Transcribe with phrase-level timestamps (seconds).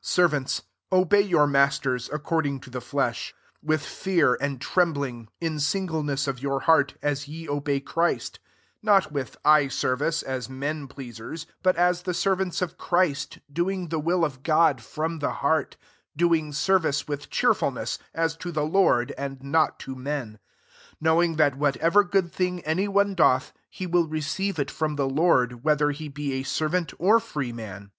[0.00, 4.08] 5 Servants, obey your mas ters according to the flesh, with cborvli.
[4.08, 4.08] EHESIANS VI.
[4.08, 9.36] 519 fear and trembling, in singleness rf your heart, as ye obey Christ:% not with
[9.44, 14.78] eye service, as men ^leasers; but as the servants rfChrist, doing the will of God
[14.78, 15.88] ^m the heart; 7
[16.30, 20.38] doing ser rice with cheerfulness, as to the ^rd, and not to men:
[20.94, 24.96] 8 know ^ that whatever good thing my ,one doth, he will receive t from
[24.96, 27.90] the Loi:d, whether he t a servant or free man.